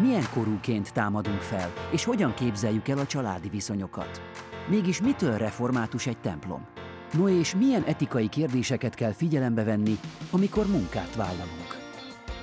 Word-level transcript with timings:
Milyen 0.00 0.24
korúként 0.34 0.92
támadunk 0.92 1.40
fel, 1.40 1.72
és 1.90 2.04
hogyan 2.04 2.34
képzeljük 2.34 2.88
el 2.88 2.98
a 2.98 3.06
családi 3.06 3.48
viszonyokat? 3.48 4.22
Mégis 4.68 5.00
mitől 5.00 5.36
református 5.36 6.06
egy 6.06 6.18
templom? 6.18 6.66
No 7.12 7.28
és 7.28 7.54
milyen 7.54 7.82
etikai 7.82 8.28
kérdéseket 8.28 8.94
kell 8.94 9.12
figyelembe 9.12 9.64
venni, 9.64 9.98
amikor 10.30 10.66
munkát 10.66 11.14
vállalunk? 11.14 11.76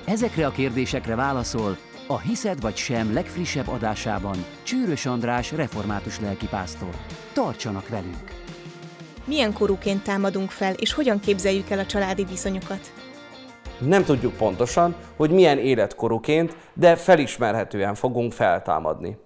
Ezekre 0.04 0.46
a 0.46 0.50
kérdésekre 0.50 1.14
válaszol 1.14 1.76
a 2.06 2.18
Hiszed 2.18 2.60
vagy 2.60 2.76
sem 2.76 3.12
legfrissebb 3.12 3.68
adásában 3.68 4.44
Csűrös 4.62 5.06
András 5.06 5.52
református 5.52 6.20
lelkipásztor. 6.20 6.96
Tartsanak 7.32 7.88
velünk! 7.88 8.30
Milyen 9.24 9.52
korúként 9.52 10.02
támadunk 10.02 10.50
fel, 10.50 10.72
és 10.72 10.92
hogyan 10.92 11.20
képzeljük 11.20 11.70
el 11.70 11.78
a 11.78 11.86
családi 11.86 12.24
viszonyokat? 12.24 13.03
Nem 13.86 14.04
tudjuk 14.04 14.36
pontosan, 14.36 14.94
hogy 15.16 15.30
milyen 15.30 15.58
életkorúként, 15.58 16.56
de 16.74 16.96
felismerhetően 16.96 17.94
fogunk 17.94 18.32
feltámadni. 18.32 19.16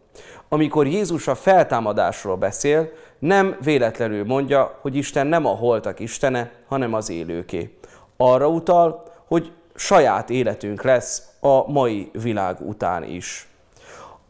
Amikor 0.49 0.87
Jézus 0.87 1.29
a 1.29 1.35
feltámadásról 1.35 2.37
beszél, 2.37 2.91
nem 3.19 3.57
véletlenül 3.63 4.25
mondja, 4.25 4.79
hogy 4.81 4.97
Isten 4.97 5.27
nem 5.27 5.47
a 5.47 5.55
holtak 5.55 6.01
Istene, 6.01 6.51
hanem 6.69 6.95
az 6.95 7.11
élőké. 7.11 7.79
Arra 8.17 8.49
utal, 8.49 9.03
hogy 9.27 9.53
saját 9.75 10.31
életünk 10.31 10.83
lesz 10.83 11.23
a 11.41 11.71
mai 11.71 12.11
világ 12.23 12.57
után 12.61 13.05
is. 13.05 13.49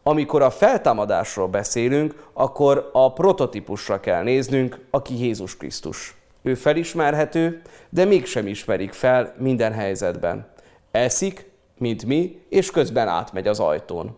Amikor 0.03 0.41
a 0.41 0.49
feltámadásról 0.49 1.47
beszélünk, 1.47 2.27
akkor 2.33 2.89
a 2.93 3.13
prototípusra 3.13 3.99
kell 3.99 4.23
néznünk, 4.23 4.79
aki 4.89 5.19
Jézus 5.19 5.57
Krisztus. 5.57 6.18
Ő 6.41 6.55
felismerhető, 6.55 7.61
de 7.89 8.05
mégsem 8.05 8.47
ismerik 8.47 8.93
fel 8.93 9.33
minden 9.37 9.73
helyzetben. 9.73 10.47
Eszik, 10.91 11.51
mint 11.77 12.05
mi, 12.05 12.41
és 12.49 12.71
közben 12.71 13.07
átmegy 13.07 13.47
az 13.47 13.59
ajtón. 13.59 14.17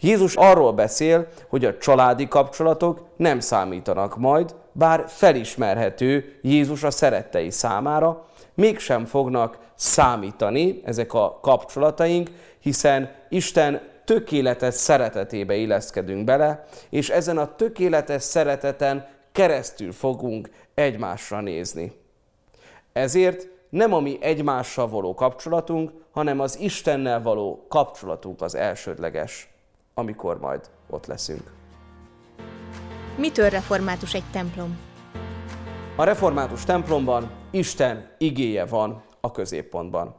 Jézus 0.00 0.34
arról 0.34 0.72
beszél, 0.72 1.28
hogy 1.48 1.64
a 1.64 1.78
családi 1.78 2.28
kapcsolatok 2.28 3.06
nem 3.16 3.40
számítanak 3.40 4.16
majd, 4.16 4.54
bár 4.72 5.04
felismerhető 5.06 6.38
Jézus 6.42 6.82
a 6.82 6.90
szerettei 6.90 7.50
számára, 7.50 8.26
mégsem 8.54 9.04
fognak 9.04 9.58
számítani 9.74 10.80
ezek 10.84 11.14
a 11.14 11.38
kapcsolataink, 11.42 12.30
hiszen 12.60 13.10
Isten 13.28 13.80
tökéletes 14.04 14.74
szeretetébe 14.74 15.54
illeszkedünk 15.54 16.24
bele, 16.24 16.64
és 16.90 17.08
ezen 17.08 17.38
a 17.38 17.54
tökéletes 17.56 18.22
szereteten 18.22 19.06
keresztül 19.36 19.92
fogunk 19.92 20.50
egymásra 20.74 21.40
nézni. 21.40 21.92
Ezért 22.92 23.48
nem 23.68 23.92
a 23.92 24.00
mi 24.00 24.18
egymással 24.20 24.88
való 24.88 25.14
kapcsolatunk, 25.14 25.92
hanem 26.10 26.40
az 26.40 26.58
Istennel 26.60 27.22
való 27.22 27.66
kapcsolatunk 27.68 28.42
az 28.42 28.54
elsődleges, 28.54 29.48
amikor 29.94 30.38
majd 30.38 30.70
ott 30.90 31.06
leszünk. 31.06 31.52
Mitől 33.16 33.48
református 33.48 34.14
egy 34.14 34.30
templom? 34.32 34.78
A 35.96 36.04
református 36.04 36.64
templomban 36.64 37.30
Isten 37.50 38.10
igéje 38.18 38.64
van 38.64 39.02
a 39.20 39.30
középpontban. 39.30 40.14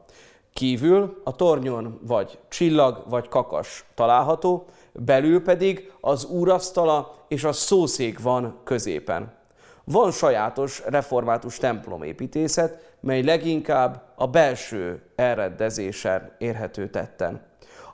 Kívül 0.53 1.21
a 1.23 1.35
tornyon 1.35 1.99
vagy 2.01 2.39
csillag 2.49 3.03
vagy 3.09 3.27
kakas 3.27 3.85
található, 3.93 4.65
belül 5.05 5.41
pedig 5.41 5.91
az 6.01 6.25
úrasztala 6.25 7.25
és 7.27 7.43
a 7.43 7.51
szószék 7.51 8.19
van 8.19 8.59
középen. 8.63 9.35
Van 9.83 10.11
sajátos 10.11 10.81
református 10.85 11.57
templomépítészet, 11.57 12.95
mely 12.99 13.23
leginkább 13.23 14.13
a 14.15 14.27
belső 14.27 15.01
elrendezésen 15.15 16.31
érhető 16.37 16.89
tetten. 16.89 17.41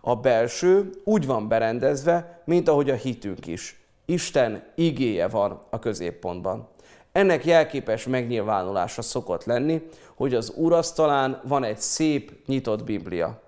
A 0.01 0.15
belső 0.15 0.89
úgy 1.03 1.25
van 1.25 1.47
berendezve, 1.47 2.41
mint 2.45 2.67
ahogy 2.67 2.89
a 2.89 2.95
hitünk 2.95 3.47
is. 3.47 3.81
Isten 4.05 4.63
igéje 4.75 5.27
van 5.27 5.59
a 5.69 5.79
középpontban. 5.79 6.67
Ennek 7.11 7.45
jelképes 7.45 8.07
megnyilvánulása 8.07 9.01
szokott 9.01 9.43
lenni, 9.43 9.81
hogy 10.15 10.33
az 10.33 10.51
úrasztalán 10.51 11.41
van 11.43 11.63
egy 11.63 11.79
szép, 11.79 12.31
nyitott 12.45 12.83
Biblia. 12.83 13.41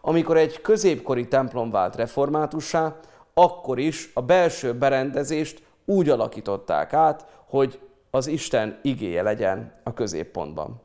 Amikor 0.00 0.36
egy 0.36 0.60
középkori 0.60 1.28
templom 1.28 1.70
vált 1.70 1.96
reformátussá, 1.96 2.96
akkor 3.34 3.78
is 3.78 4.10
a 4.14 4.22
belső 4.22 4.74
berendezést 4.74 5.62
úgy 5.84 6.08
alakították 6.08 6.92
át, 6.92 7.26
hogy 7.44 7.80
az 8.10 8.26
Isten 8.26 8.78
igéje 8.82 9.22
legyen 9.22 9.72
a 9.82 9.94
középpontban. 9.94 10.80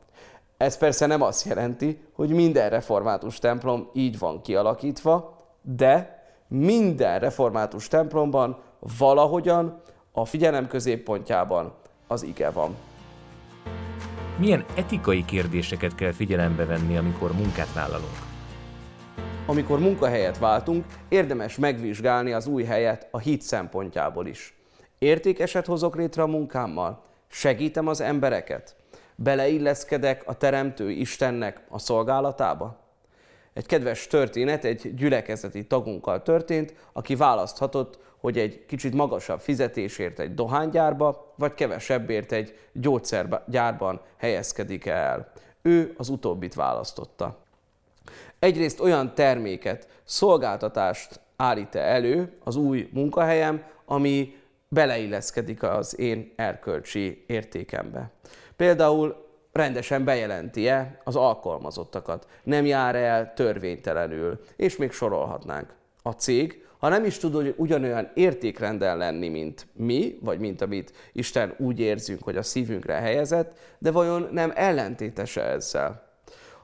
Ez 0.56 0.76
persze 0.76 1.06
nem 1.06 1.22
azt 1.22 1.46
jelenti, 1.46 2.02
hogy 2.12 2.30
minden 2.30 2.70
református 2.70 3.38
templom 3.38 3.90
így 3.92 4.18
van 4.18 4.42
kialakítva, 4.42 5.36
de 5.62 6.22
minden 6.48 7.18
református 7.18 7.88
templomban 7.88 8.58
valahogyan 8.98 9.80
a 10.12 10.24
figyelem 10.24 10.66
középpontjában 10.66 11.72
az 12.06 12.22
ige 12.22 12.50
van. 12.50 12.76
Milyen 14.38 14.64
etikai 14.76 15.24
kérdéseket 15.24 15.94
kell 15.94 16.12
figyelembe 16.12 16.64
venni, 16.64 16.96
amikor 16.96 17.32
munkát 17.32 17.72
vállalunk? 17.72 18.33
Amikor 19.46 19.78
munkahelyet 19.78 20.38
váltunk, 20.38 20.84
érdemes 21.08 21.56
megvizsgálni 21.56 22.32
az 22.32 22.46
új 22.46 22.64
helyet 22.64 23.08
a 23.10 23.18
hit 23.18 23.42
szempontjából 23.42 24.26
is. 24.26 24.56
Értékeset 24.98 25.66
hozok 25.66 25.96
létre 25.96 26.22
a 26.22 26.26
munkámmal? 26.26 27.02
Segítem 27.26 27.86
az 27.86 28.00
embereket? 28.00 28.76
Beleilleszkedek 29.14 30.22
a 30.26 30.36
Teremtő 30.36 30.90
Istennek 30.90 31.64
a 31.68 31.78
szolgálatába? 31.78 32.78
Egy 33.52 33.66
kedves 33.66 34.06
történet 34.06 34.64
egy 34.64 34.94
gyülekezeti 34.94 35.66
tagunkkal 35.66 36.22
történt, 36.22 36.74
aki 36.92 37.14
választhatott, 37.14 37.98
hogy 38.20 38.38
egy 38.38 38.66
kicsit 38.66 38.94
magasabb 38.94 39.40
fizetésért 39.40 40.18
egy 40.18 40.34
dohánygyárba, 40.34 41.32
vagy 41.36 41.54
kevesebbért 41.54 42.32
egy 42.32 42.58
gyógyszergyárban 42.72 44.00
helyezkedik 44.16 44.86
el. 44.86 45.32
Ő 45.62 45.94
az 45.96 46.08
utóbbit 46.08 46.54
választotta. 46.54 47.43
Egyrészt 48.44 48.80
olyan 48.80 49.14
terméket, 49.14 49.88
szolgáltatást 50.04 51.20
állít 51.36 51.74
-e 51.74 51.78
elő 51.78 52.32
az 52.44 52.56
új 52.56 52.88
munkahelyem, 52.92 53.62
ami 53.84 54.36
beleilleszkedik 54.68 55.62
az 55.62 55.98
én 55.98 56.32
erkölcsi 56.36 57.24
értékembe. 57.26 58.10
Például 58.56 59.26
rendesen 59.52 60.04
bejelenti-e 60.04 61.00
az 61.04 61.16
alkalmazottakat, 61.16 62.26
nem 62.42 62.64
jár 62.64 62.96
el 62.96 63.32
törvénytelenül, 63.34 64.40
és 64.56 64.76
még 64.76 64.92
sorolhatnánk. 64.92 65.74
A 66.02 66.10
cég, 66.10 66.66
ha 66.78 66.88
nem 66.88 67.04
is 67.04 67.18
tud 67.18 67.34
hogy 67.34 67.54
ugyanolyan 67.56 68.10
értékrenden 68.14 68.96
lenni, 68.96 69.28
mint 69.28 69.66
mi, 69.72 70.18
vagy 70.20 70.38
mint 70.38 70.60
amit 70.60 70.92
Isten 71.12 71.54
úgy 71.58 71.80
érzünk, 71.80 72.22
hogy 72.22 72.36
a 72.36 72.42
szívünkre 72.42 72.94
helyezett, 72.94 73.58
de 73.78 73.90
vajon 73.90 74.28
nem 74.32 74.52
ellentétese 74.54 75.42
ezzel? 75.42 76.12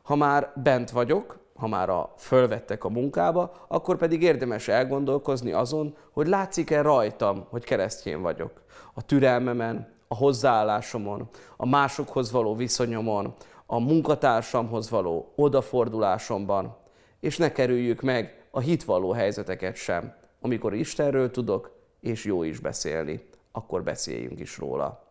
Ha 0.03 0.17
már 0.17 0.53
bent 0.63 0.91
vagyok, 0.91 1.40
ha 1.61 1.67
már 1.67 1.89
a 1.89 2.15
fölvettek 2.17 2.85
a 2.85 2.89
munkába, 2.89 3.53
akkor 3.69 3.97
pedig 3.97 4.23
érdemes 4.23 4.69
elgondolkozni 4.69 5.53
azon, 5.53 5.97
hogy 6.13 6.27
látszik-e 6.27 6.83
rajtam, 6.83 7.47
hogy 7.51 7.65
keresztjén 7.65 8.23
vagyok. 8.23 8.63
A 8.95 9.03
türelmemen, 9.03 9.95
a 10.09 10.15
hozzáállásomon, 10.15 11.29
a 11.57 11.67
másokhoz 11.67 12.31
való 12.31 12.55
viszonyomon, 12.55 13.35
a 13.67 13.79
munkatársamhoz 13.79 14.91
való 14.91 15.33
odafordulásomban, 15.37 16.77
és 17.21 17.37
ne 17.37 17.53
kerüljük 17.53 18.01
meg 18.01 18.47
a 18.51 18.61
hitvalló 18.61 19.13
helyzeteket 19.13 19.77
sem. 19.77 20.15
Amikor 20.41 20.75
Istenről 20.75 21.31
tudok, 21.31 21.73
és 22.01 22.25
jó 22.25 22.43
is 22.43 22.59
beszélni, 22.59 23.29
akkor 23.53 23.83
beszéljünk 23.83 24.41
is 24.41 24.59
róla. 24.59 25.05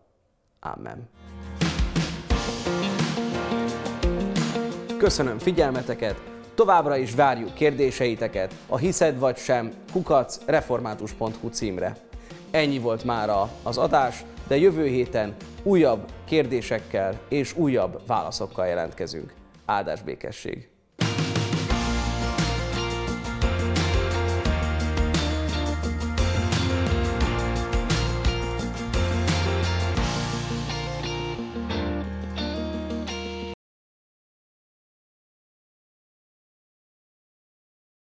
Amen. 0.59 1.09
Köszönöm 4.97 5.37
figyelmeteket, 5.37 6.38
továbbra 6.59 6.97
is 6.97 7.15
várjuk 7.15 7.53
kérdéseiteket 7.53 8.53
a 8.67 8.77
hiszed 8.77 9.19
vagy 9.19 9.37
sem 9.37 9.71
kukac 9.91 10.39
református.hu 10.45 11.49
címre. 11.49 11.95
Ennyi 12.51 12.79
volt 12.79 13.03
már 13.03 13.29
az 13.63 13.77
adás, 13.77 14.25
de 14.47 14.57
jövő 14.57 14.85
héten 14.85 15.35
újabb 15.63 16.11
kérdésekkel 16.25 17.19
és 17.29 17.55
újabb 17.55 18.01
válaszokkal 18.07 18.67
jelentkezünk. 18.67 19.33
Áldás 19.65 20.01
békesség! 20.01 20.78